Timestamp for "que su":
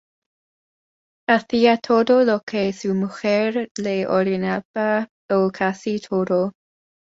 2.43-2.95